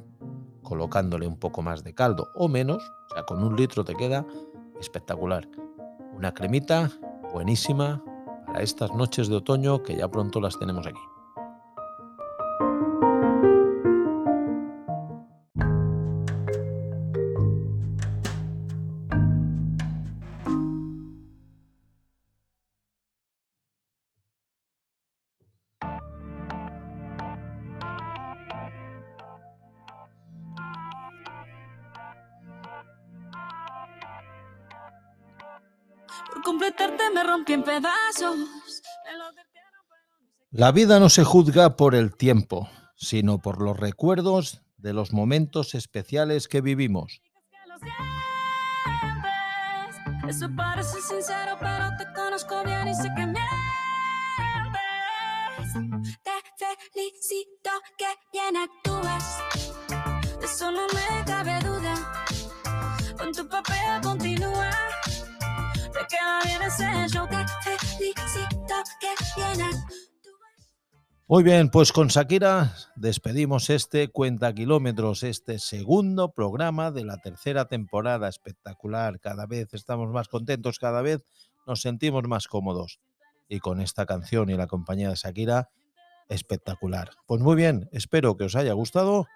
colocándole 0.62 1.26
un 1.26 1.36
poco 1.36 1.62
más 1.62 1.84
de 1.84 1.94
caldo 1.94 2.28
o 2.34 2.48
menos. 2.48 2.82
O 3.10 3.14
sea, 3.14 3.24
con 3.24 3.42
un 3.42 3.56
litro 3.56 3.84
te 3.84 3.94
queda 3.94 4.26
espectacular. 4.80 5.48
Una 6.16 6.32
cremita 6.32 6.90
buenísima 7.32 8.02
para 8.46 8.62
estas 8.62 8.94
noches 8.94 9.28
de 9.28 9.36
otoño 9.36 9.82
que 9.82 9.96
ya 9.96 10.08
pronto 10.08 10.40
las 10.40 10.58
tenemos 10.58 10.86
aquí. 10.86 11.00
La 40.50 40.72
vida 40.72 40.98
no 41.00 41.08
se 41.08 41.24
juzga 41.24 41.76
por 41.76 41.94
el 41.94 42.16
tiempo, 42.16 42.68
sino 42.96 43.38
por 43.38 43.60
los 43.60 43.76
recuerdos 43.76 44.62
de 44.78 44.92
los 44.92 45.12
momentos 45.12 45.74
especiales 45.74 46.48
que 46.48 46.60
vivimos. 46.60 47.20
Eso 50.28 50.48
parece 50.56 51.00
sincero, 51.02 51.56
pero 51.60 51.90
te 51.98 52.04
conozco 52.14 52.64
bien 52.64 52.88
y 52.88 52.94
sé 52.94 53.08
que 53.14 53.26
mientes. 53.26 53.42
Te 56.24 56.32
felicito 56.92 57.70
que 57.98 58.06
bien 58.32 58.56
actúas. 58.56 59.38
De 60.40 60.46
eso 60.46 60.70
no 60.70 60.86
me 60.88 61.24
cabe 61.24 61.58
duda. 61.60 61.94
Con 63.18 63.32
tu 63.32 63.48
papel 63.48 64.00
continúa. 64.02 64.70
Muy 71.28 71.42
bien, 71.42 71.70
pues 71.70 71.90
con 71.90 72.06
Shakira 72.06 72.72
despedimos 72.94 73.68
este 73.68 74.08
Cuenta 74.08 74.54
Kilómetros, 74.54 75.24
este 75.24 75.58
segundo 75.58 76.32
programa 76.32 76.92
de 76.92 77.04
la 77.04 77.16
tercera 77.18 77.66
temporada 77.66 78.28
espectacular. 78.28 79.18
Cada 79.18 79.46
vez 79.46 79.74
estamos 79.74 80.08
más 80.10 80.28
contentos, 80.28 80.78
cada 80.78 81.02
vez 81.02 81.24
nos 81.66 81.80
sentimos 81.80 82.22
más 82.28 82.46
cómodos. 82.46 83.00
Y 83.48 83.58
con 83.58 83.80
esta 83.80 84.06
canción 84.06 84.50
y 84.50 84.54
la 84.54 84.68
compañía 84.68 85.08
de 85.08 85.16
Shakira, 85.16 85.70
espectacular. 86.28 87.10
Pues 87.26 87.40
muy 87.42 87.56
bien, 87.56 87.88
espero 87.90 88.36
que 88.36 88.44
os 88.44 88.54
haya 88.54 88.72
gustado 88.72 89.26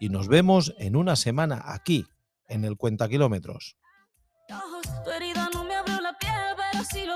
y 0.00 0.08
nos 0.08 0.26
vemos 0.26 0.74
en 0.78 0.96
una 0.96 1.16
semana 1.16 1.62
aquí, 1.66 2.06
en 2.48 2.64
el 2.64 2.76
Cuenta 2.76 3.08
Kilómetros. 3.08 3.76